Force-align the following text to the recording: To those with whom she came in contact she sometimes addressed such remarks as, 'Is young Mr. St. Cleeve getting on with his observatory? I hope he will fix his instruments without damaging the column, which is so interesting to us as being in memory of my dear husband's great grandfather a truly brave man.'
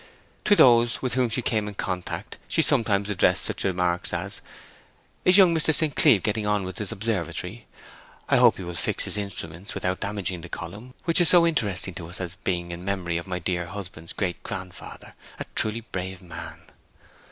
To 0.45 0.55
those 0.55 1.03
with 1.03 1.13
whom 1.13 1.29
she 1.29 1.43
came 1.43 1.67
in 1.67 1.75
contact 1.75 2.39
she 2.47 2.63
sometimes 2.63 3.07
addressed 3.07 3.43
such 3.43 3.63
remarks 3.63 4.11
as, 4.15 4.41
'Is 5.25 5.37
young 5.37 5.53
Mr. 5.53 5.71
St. 5.71 5.95
Cleeve 5.95 6.23
getting 6.23 6.47
on 6.47 6.63
with 6.63 6.79
his 6.79 6.91
observatory? 6.91 7.67
I 8.27 8.37
hope 8.37 8.57
he 8.57 8.63
will 8.63 8.73
fix 8.73 9.03
his 9.03 9.15
instruments 9.15 9.75
without 9.75 9.99
damaging 9.99 10.41
the 10.41 10.49
column, 10.49 10.95
which 11.05 11.21
is 11.21 11.29
so 11.29 11.45
interesting 11.45 11.93
to 11.93 12.07
us 12.07 12.19
as 12.19 12.35
being 12.37 12.71
in 12.71 12.83
memory 12.83 13.17
of 13.17 13.27
my 13.27 13.37
dear 13.37 13.67
husband's 13.67 14.13
great 14.13 14.41
grandfather 14.41 15.13
a 15.37 15.45
truly 15.53 15.81
brave 15.81 16.19
man.' 16.23 16.63